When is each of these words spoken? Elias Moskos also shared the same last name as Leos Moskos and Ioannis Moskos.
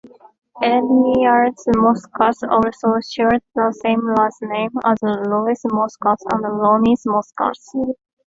Elias 0.63 1.63
Moskos 1.77 2.37
also 2.49 2.95
shared 3.07 3.39
the 3.53 3.71
same 3.83 4.01
last 4.17 4.41
name 4.41 4.71
as 4.83 4.97
Leos 5.03 5.61
Moskos 5.71 6.17
and 6.33 6.43
Ioannis 6.43 7.05
Moskos. 7.05 7.93